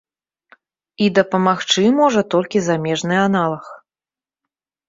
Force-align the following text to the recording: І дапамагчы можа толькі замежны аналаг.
І 1.07 1.09
дапамагчы 1.19 1.85
можа 2.01 2.21
толькі 2.37 2.65
замежны 2.69 3.15
аналаг. 3.27 3.65